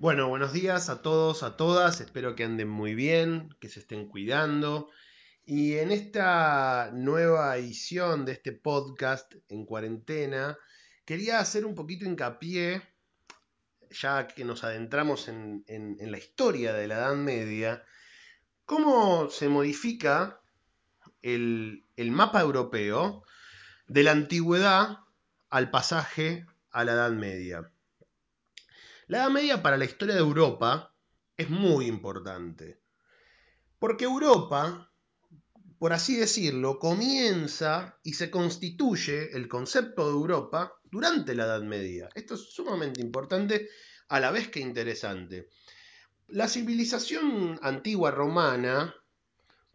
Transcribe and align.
Bueno, 0.00 0.28
buenos 0.28 0.52
días 0.52 0.90
a 0.90 1.02
todos, 1.02 1.42
a 1.42 1.56
todas. 1.56 2.00
Espero 2.00 2.36
que 2.36 2.44
anden 2.44 2.68
muy 2.68 2.94
bien, 2.94 3.48
que 3.58 3.68
se 3.68 3.80
estén 3.80 4.06
cuidando. 4.06 4.90
Y 5.44 5.74
en 5.78 5.90
esta 5.90 6.92
nueva 6.94 7.56
edición 7.56 8.24
de 8.24 8.30
este 8.30 8.52
podcast 8.52 9.34
en 9.48 9.66
cuarentena, 9.66 10.56
quería 11.04 11.40
hacer 11.40 11.66
un 11.66 11.74
poquito 11.74 12.04
hincapié, 12.04 12.80
ya 13.90 14.28
que 14.28 14.44
nos 14.44 14.62
adentramos 14.62 15.26
en, 15.26 15.64
en 15.66 16.12
la 16.12 16.18
historia 16.18 16.72
de 16.74 16.86
la 16.86 16.98
Edad 16.98 17.16
Media, 17.16 17.82
cómo 18.66 19.28
se 19.30 19.48
modifica 19.48 20.40
el, 21.22 21.84
el 21.96 22.12
mapa 22.12 22.40
europeo 22.40 23.24
de 23.88 24.04
la 24.04 24.12
antigüedad 24.12 24.98
al 25.50 25.72
pasaje 25.72 26.46
a 26.70 26.84
la 26.84 26.92
Edad 26.92 27.10
Media. 27.10 27.72
La 29.08 29.20
Edad 29.20 29.30
Media 29.30 29.62
para 29.62 29.78
la 29.78 29.86
historia 29.86 30.14
de 30.14 30.20
Europa 30.20 30.94
es 31.34 31.48
muy 31.48 31.86
importante. 31.86 32.82
Porque 33.78 34.04
Europa, 34.04 34.92
por 35.78 35.94
así 35.94 36.14
decirlo, 36.16 36.78
comienza 36.78 37.98
y 38.02 38.12
se 38.12 38.30
constituye 38.30 39.34
el 39.34 39.48
concepto 39.48 40.04
de 40.04 40.12
Europa 40.12 40.74
durante 40.84 41.34
la 41.34 41.44
Edad 41.44 41.62
Media. 41.62 42.10
Esto 42.14 42.34
es 42.34 42.52
sumamente 42.52 43.00
importante 43.00 43.70
a 44.10 44.20
la 44.20 44.30
vez 44.30 44.48
que 44.48 44.60
interesante. 44.60 45.48
La 46.26 46.46
civilización 46.46 47.58
antigua 47.62 48.10
romana 48.10 48.94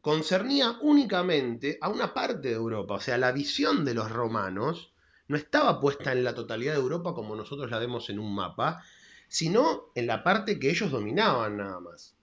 concernía 0.00 0.76
únicamente 0.80 1.78
a 1.80 1.88
una 1.88 2.12
parte 2.12 2.48
de 2.48 2.54
Europa, 2.54 2.94
o 2.94 3.00
sea, 3.00 3.16
la 3.16 3.30
visión 3.30 3.84
de 3.84 3.94
los 3.94 4.10
romanos 4.10 4.92
no 5.28 5.36
estaba 5.36 5.78
puesta 5.78 6.10
en 6.10 6.24
la 6.24 6.34
totalidad 6.34 6.72
de 6.72 6.80
Europa 6.80 7.14
como 7.14 7.36
nosotros 7.36 7.70
la 7.70 7.78
vemos 7.78 8.10
en 8.10 8.18
un 8.18 8.34
mapa, 8.34 8.82
sino 9.30 9.92
en 9.94 10.08
la 10.08 10.24
parte 10.24 10.58
que 10.58 10.70
ellos 10.70 10.90
dominaban 10.90 11.56
nada 11.56 11.78
más. 11.78 12.16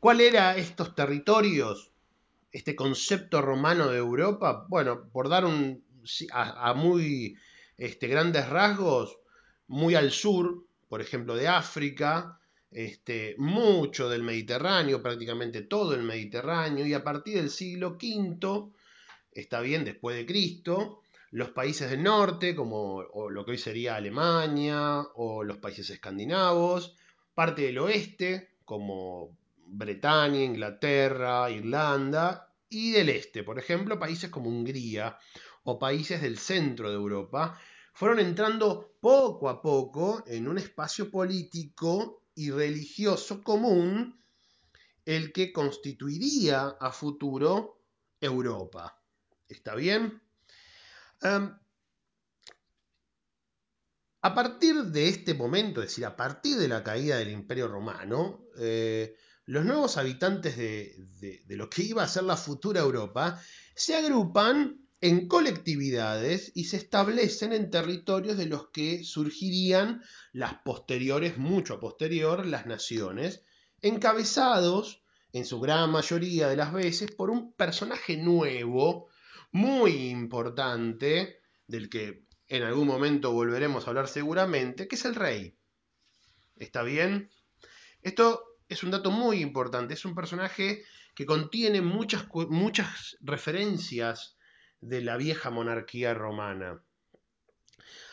¿Cuál 0.00 0.22
era 0.22 0.56
estos 0.56 0.94
territorios, 0.94 1.92
este 2.52 2.74
concepto 2.74 3.42
romano 3.42 3.88
de 3.88 3.98
Europa? 3.98 4.64
Bueno, 4.68 5.10
por 5.12 5.28
dar 5.28 5.44
un, 5.44 5.84
a, 6.32 6.72
muy 6.72 7.36
este, 7.76 8.06
grandes 8.08 8.48
rasgos, 8.48 9.18
muy 9.68 9.94
al 9.94 10.10
sur, 10.10 10.64
por 10.88 11.02
ejemplo, 11.02 11.36
de 11.36 11.48
África, 11.48 12.40
este, 12.70 13.34
mucho 13.36 14.08
del 14.08 14.22
Mediterráneo, 14.22 15.02
prácticamente 15.02 15.60
todo 15.60 15.94
el 15.94 16.02
Mediterráneo, 16.02 16.86
y 16.86 16.94
a 16.94 17.04
partir 17.04 17.36
del 17.36 17.50
siglo 17.50 17.98
V, 18.00 18.70
está 19.32 19.60
bien, 19.60 19.84
después 19.84 20.16
de 20.16 20.24
Cristo, 20.24 21.02
los 21.30 21.50
países 21.50 21.90
del 21.90 22.02
norte, 22.02 22.54
como 22.54 23.02
lo 23.30 23.44
que 23.44 23.52
hoy 23.52 23.58
sería 23.58 23.96
Alemania 23.96 25.00
o 25.14 25.42
los 25.42 25.58
países 25.58 25.90
escandinavos, 25.90 26.96
parte 27.34 27.62
del 27.62 27.78
oeste, 27.78 28.56
como 28.64 29.36
Bretaña, 29.66 30.42
Inglaterra, 30.42 31.50
Irlanda, 31.50 32.52
y 32.68 32.92
del 32.92 33.08
este, 33.10 33.42
por 33.42 33.58
ejemplo, 33.58 33.98
países 33.98 34.30
como 34.30 34.50
Hungría 34.50 35.18
o 35.64 35.78
países 35.78 36.22
del 36.22 36.38
centro 36.38 36.88
de 36.88 36.96
Europa, 36.96 37.58
fueron 37.92 38.20
entrando 38.20 38.96
poco 39.00 39.48
a 39.48 39.62
poco 39.62 40.22
en 40.26 40.48
un 40.48 40.58
espacio 40.58 41.10
político 41.10 42.24
y 42.34 42.50
religioso 42.50 43.42
común, 43.42 44.20
el 45.04 45.32
que 45.32 45.52
constituiría 45.52 46.76
a 46.80 46.92
futuro 46.92 47.80
Europa. 48.20 49.00
¿Está 49.48 49.74
bien? 49.74 50.20
A 51.22 51.58
partir 54.34 54.76
de 54.84 55.08
este 55.08 55.34
momento, 55.34 55.80
es 55.80 55.88
decir, 55.88 56.04
a 56.04 56.16
partir 56.16 56.56
de 56.56 56.68
la 56.68 56.82
caída 56.82 57.18
del 57.18 57.30
Imperio 57.30 57.68
Romano, 57.68 58.46
eh, 58.58 59.14
los 59.44 59.64
nuevos 59.64 59.96
habitantes 59.96 60.56
de, 60.56 60.96
de, 61.46 61.56
lo 61.56 61.70
que 61.70 61.82
iba 61.82 62.02
a 62.02 62.08
ser 62.08 62.24
la 62.24 62.36
futura 62.36 62.80
Europa 62.80 63.40
se 63.76 63.94
agrupan 63.94 64.80
en 65.00 65.28
colectividades 65.28 66.50
y 66.54 66.64
se 66.64 66.78
establecen 66.78 67.52
en 67.52 67.70
territorios 67.70 68.36
de 68.36 68.46
los 68.46 68.70
que 68.70 69.04
surgirían 69.04 70.02
las 70.32 70.54
posteriores, 70.64 71.38
mucho 71.38 71.78
posterior, 71.78 72.44
las 72.44 72.66
naciones, 72.66 73.44
encabezados 73.82 75.04
en 75.32 75.44
su 75.44 75.60
gran 75.60 75.90
mayoría 75.92 76.48
de 76.48 76.56
las 76.56 76.72
veces 76.72 77.12
por 77.12 77.30
un 77.30 77.52
personaje 77.52 78.16
nuevo 78.16 79.08
muy 79.52 80.08
importante, 80.08 81.40
del 81.66 81.88
que 81.88 82.24
en 82.48 82.62
algún 82.62 82.86
momento 82.86 83.32
volveremos 83.32 83.86
a 83.86 83.90
hablar 83.90 84.08
seguramente, 84.08 84.88
que 84.88 84.96
es 84.96 85.04
el 85.04 85.14
rey. 85.14 85.56
¿Está 86.56 86.82
bien? 86.82 87.30
Esto 88.02 88.44
es 88.68 88.82
un 88.82 88.90
dato 88.90 89.10
muy 89.10 89.40
importante, 89.40 89.94
es 89.94 90.04
un 90.04 90.14
personaje 90.14 90.84
que 91.14 91.26
contiene 91.26 91.80
muchas, 91.80 92.26
muchas 92.48 93.16
referencias 93.20 94.36
de 94.80 95.00
la 95.00 95.16
vieja 95.16 95.50
monarquía 95.50 96.14
romana. 96.14 96.82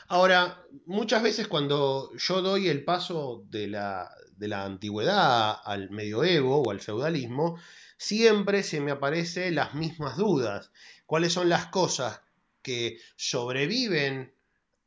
Ahora, 0.07 0.63
muchas 0.85 1.23
veces 1.23 1.47
cuando 1.47 2.11
yo 2.17 2.41
doy 2.41 2.67
el 2.67 2.83
paso 2.83 3.45
de 3.49 3.67
la, 3.67 4.09
de 4.35 4.47
la 4.47 4.65
antigüedad 4.65 5.55
al 5.63 5.89
medioevo 5.91 6.61
o 6.61 6.71
al 6.71 6.81
feudalismo, 6.81 7.59
siempre 7.97 8.63
se 8.63 8.81
me 8.81 8.91
aparecen 8.91 9.55
las 9.55 9.73
mismas 9.73 10.17
dudas 10.17 10.71
cuáles 11.05 11.33
son 11.33 11.49
las 11.49 11.67
cosas 11.67 12.21
que 12.61 12.97
sobreviven 13.15 14.33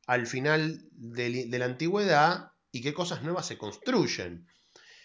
al 0.06 0.26
final 0.26 0.82
de, 0.92 1.46
la 1.50 1.64
antigüedad 1.64 2.52
y 2.72 2.80
qué 2.80 2.94
cosas 2.94 3.22
nuevas 3.22 3.46
se 3.46 3.58
construyen. 3.58 4.46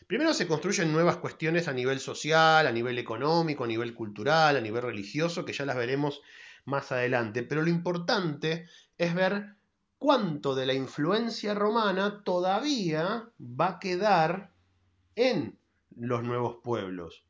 Primero 0.08 0.34
se 0.34 0.48
construyen 0.48 0.92
nuevas 0.92 1.18
cuestiones 1.18 1.68
a 1.68 1.74
nivel 1.74 2.00
social, 2.00 2.68
a 2.68 2.72
nivel 2.72 2.98
económico, 2.98 3.64
a 3.64 3.68
nivel 3.68 3.94
cultural, 3.94 4.58
a 4.58 4.62
nivel 4.62 4.84
religioso, 4.84 5.46
que 5.46 5.54
ya 5.54 5.66
las 5.66 5.78
veremos 5.78 6.22
más 6.66 6.92
adelante. 6.92 7.44
Pero 7.44 7.62
lo 7.62 7.70
importante 7.70 8.68
es 8.98 9.14
ver 9.14 9.56
cuánto 9.98 10.56
de 10.56 10.66
la 10.66 10.74
influencia 10.74 11.54
romana 11.54 12.24
todavía 12.24 13.30
va 13.40 13.68
a 13.68 13.80
quedar 13.80 14.52
en 15.16 15.58
los 15.96 16.24
nuevos 16.24 16.58
pueblos. 16.64 17.24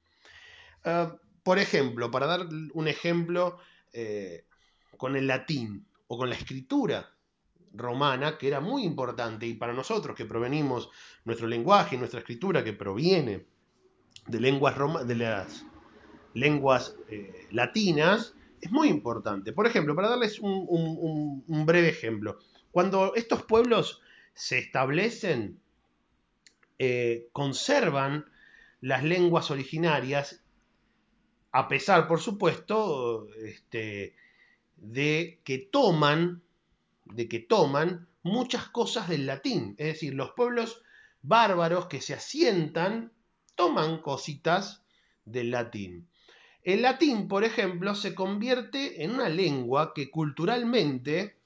Ah, 0.84 1.16
por 1.44 1.60
ejemplo, 1.60 2.12
para 2.12 2.28
dar 2.28 2.48
un 2.74 2.88
ejemplo, 2.88 3.58
eh, 3.94 4.46
con 4.98 5.16
el 5.16 5.28
latín 5.28 5.86
o 6.08 6.18
con 6.18 6.30
la 6.30 6.36
escritura 6.36 7.14
romana, 7.74 8.38
que 8.38 8.48
era 8.48 8.60
muy 8.60 8.84
importante, 8.84 9.48
y 9.48 9.54
para 9.56 9.74
nosotros 9.74 10.16
que 10.16 10.26
provenimos, 10.26 10.90
nuestro 11.26 11.48
lenguaje 11.48 11.98
nuestra 11.98 12.20
escritura 12.20 12.64
que 12.64 12.74
proviene 12.74 13.46
de 14.28 14.40
lenguas, 14.40 14.76
de 15.08 15.16
las 15.16 15.66
lenguas 16.34 16.96
eh, 17.10 17.48
latinas, 17.52 18.36
es 18.62 18.72
muy 18.72 18.90
importante. 18.90 19.54
Por 19.54 19.66
ejemplo, 19.66 19.96
para 19.96 20.10
darles 20.10 20.40
un, 20.40 21.66
breve 21.66 21.90
ejemplo, 21.90 22.38
cuando 22.72 23.16
estos 23.16 23.44
pueblos 23.44 24.02
se 24.34 24.60
establecen, 24.60 25.60
eh, 26.78 27.28
conservan 27.32 28.26
las 28.82 29.04
lenguas 29.04 29.52
originarias 29.52 30.41
a 31.52 31.68
pesar, 31.68 32.08
por 32.08 32.20
supuesto, 32.22 33.28
este, 33.36 34.16
de 34.78 35.42
que 35.44 35.58
toman, 35.58 36.42
de 37.06 37.28
que 37.28 37.40
toman 37.40 38.08
muchas 38.24 38.70
cosas 38.70 39.10
del 39.10 39.26
latín. 39.26 39.76
Es 39.78 39.88
decir, 39.88 40.14
los 40.14 40.32
pueblos 40.32 40.82
bárbaros 41.22 41.88
que 41.88 42.02
se 42.02 42.14
asientan 42.14 43.12
toman 43.56 44.02
cositas 44.02 44.84
del 45.26 45.52
latín. 45.52 46.08
El 46.64 46.84
latín, 46.84 47.28
por 47.28 47.44
ejemplo, 47.44 47.96
se 47.96 48.14
convierte 48.14 49.04
en 49.04 49.12
una 49.12 49.30
lengua 49.30 49.94
que 49.94 50.12
culturalmente 50.12 51.38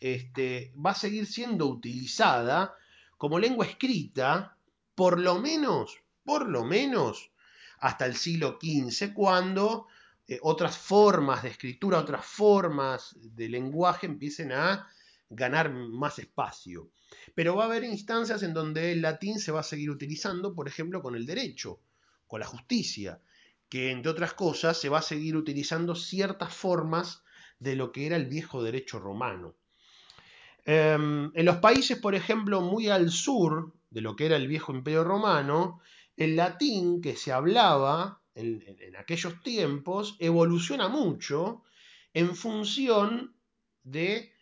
este, 0.00 0.72
va 0.74 0.90
a 0.90 0.94
seguir 0.94 1.26
siendo 1.26 1.66
utilizada 1.66 2.74
como 3.18 3.38
lengua 3.38 3.66
escrita, 3.66 4.56
por 4.94 5.20
lo 5.20 5.38
menos, 5.38 5.98
por 6.24 6.48
lo 6.48 6.64
menos, 6.64 7.30
hasta 7.78 8.06
el 8.06 8.16
siglo 8.16 8.58
XV, 8.60 9.12
cuando 9.12 9.86
eh, 10.28 10.38
otras 10.42 10.76
formas 10.76 11.42
de 11.42 11.50
escritura, 11.50 11.98
otras 11.98 12.24
formas 12.24 13.16
de 13.20 13.48
lenguaje 13.48 14.06
empiecen 14.06 14.52
a 14.52 14.88
ganar 15.28 15.70
más 15.72 16.18
espacio. 16.18 16.90
Pero 17.34 17.56
va 17.56 17.64
a 17.64 17.66
haber 17.66 17.84
instancias 17.84 18.42
en 18.42 18.54
donde 18.54 18.92
el 18.92 19.02
latín 19.02 19.38
se 19.38 19.52
va 19.52 19.60
a 19.60 19.64
seguir 19.64 19.90
utilizando, 19.90 20.54
por 20.54 20.68
ejemplo, 20.68 21.02
con 21.02 21.14
el 21.14 21.26
derecho, 21.26 21.80
con 22.26 22.40
la 22.40 22.46
justicia, 22.46 23.20
que 23.68 23.90
entre 23.90 24.10
otras 24.10 24.34
cosas 24.34 24.78
se 24.78 24.88
va 24.88 24.98
a 24.98 25.02
seguir 25.02 25.36
utilizando 25.36 25.94
ciertas 25.94 26.54
formas 26.54 27.22
de 27.58 27.76
lo 27.76 27.92
que 27.92 28.06
era 28.06 28.16
el 28.16 28.26
viejo 28.26 28.62
derecho 28.62 28.98
romano. 28.98 29.56
Em, 30.64 31.30
en 31.34 31.44
los 31.44 31.56
países, 31.56 31.98
por 31.98 32.14
ejemplo, 32.14 32.60
muy 32.60 32.88
al 32.88 33.10
sur 33.10 33.72
de 33.90 34.00
lo 34.00 34.16
que 34.16 34.26
era 34.26 34.36
el 34.36 34.48
viejo 34.48 34.72
imperio 34.72 35.04
romano, 35.04 35.80
el 36.16 36.36
latín 36.36 37.00
que 37.00 37.16
se 37.16 37.32
hablaba 37.32 38.22
en, 38.34 38.62
aquellos 38.98 39.42
tiempos 39.42 40.16
evoluciona 40.18 40.88
mucho 40.88 41.62
en 42.14 42.34
función 42.34 43.34
de 43.82 44.32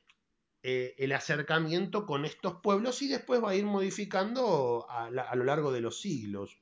eh, 0.62 0.94
el 0.98 1.12
acercamiento 1.12 2.06
con 2.06 2.24
estos 2.24 2.60
pueblos 2.62 3.02
y 3.02 3.08
después 3.08 3.42
va 3.42 3.50
a 3.50 3.56
ir 3.56 3.64
modificando 3.64 4.86
a, 4.88 5.10
lo 5.10 5.44
largo 5.44 5.72
de 5.72 5.80
los 5.80 6.00
siglos. 6.00 6.58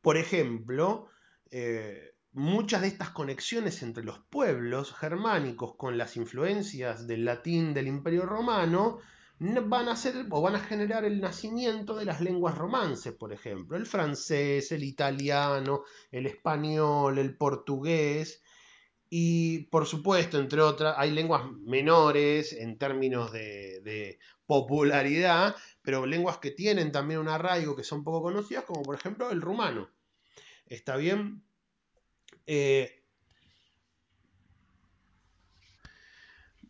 Por 0.00 0.16
ejemplo, 0.16 1.08
eh, 1.50 2.14
muchas 2.32 2.82
de 2.82 2.88
estas 2.88 3.10
conexiones 3.10 3.82
entre 3.82 4.04
los 4.04 4.18
pueblos 4.18 4.94
germánicos 4.94 5.74
con 5.76 5.98
las 5.98 6.16
influencias 6.16 7.06
del 7.06 7.24
latín 7.24 7.74
del 7.74 7.88
Imperio 7.88 8.26
Romano 8.26 9.00
van 9.38 9.88
a 9.88 9.96
ser 9.96 10.26
o 10.30 10.40
van 10.40 10.56
a 10.56 10.60
generar 10.60 11.04
el 11.04 11.20
nacimiento 11.20 11.94
de 11.96 12.06
las 12.06 12.20
lenguas 12.20 12.56
romances, 12.56 13.12
por 13.12 13.32
ejemplo, 13.32 13.76
el 13.76 13.86
francés, 13.86 14.72
el 14.72 14.82
italiano, 14.84 15.82
el 16.10 16.26
español, 16.26 17.18
el 17.18 17.36
portugués, 17.36 18.42
y 19.08 19.60
por 19.66 19.86
supuesto, 19.86 20.38
entre 20.38 20.60
otras, 20.60 20.94
hay 20.98 21.12
lenguas 21.12 21.50
menores 21.52 22.52
en 22.52 22.78
términos 22.78 23.32
de, 23.32 24.18
popularidad, 24.46 25.56
pero 25.82 26.06
lenguas 26.06 26.38
que 26.38 26.52
tienen 26.52 26.92
también 26.92 27.18
un 27.18 27.28
arraigo 27.28 27.74
que 27.74 27.82
son 27.82 28.04
poco 28.04 28.22
conocidas, 28.22 28.64
como 28.64 28.82
por 28.82 28.94
ejemplo 28.94 29.30
el 29.30 29.42
rumano. 29.42 29.90
¿Está 30.66 30.96
bien? 30.96 31.42
Eh, 32.46 33.02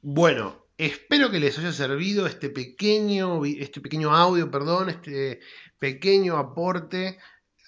bueno, 0.00 0.65
espero 0.78 1.30
que 1.30 1.40
les 1.40 1.58
haya 1.58 1.72
servido 1.72 2.26
este 2.26 2.50
pequeño, 2.50 3.44
este 3.44 3.80
pequeño 3.80 4.14
audio, 4.14 4.50
perdón, 4.50 4.90
este 4.90 5.40
pequeño 5.78 6.36
aporte 6.36 7.18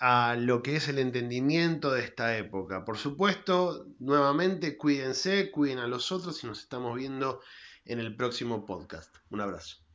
a 0.00 0.36
lo 0.36 0.62
que 0.62 0.76
es 0.76 0.88
el 0.88 0.98
entendimiento 0.98 1.90
de 1.90 2.02
esta 2.02 2.36
época. 2.36 2.84
Por 2.84 2.98
supuesto, 2.98 3.86
nuevamente, 3.98 4.76
cuídense, 4.76 5.50
cuiden 5.50 5.78
a 5.78 5.86
los 5.86 6.12
otros 6.12 6.42
y 6.44 6.46
nos 6.46 6.60
estamos 6.60 6.96
viendo 6.96 7.40
en 7.84 7.98
el 7.98 8.14
próximo 8.14 8.64
podcast. 8.64 9.16
Un 9.30 9.40
abrazo. 9.40 9.87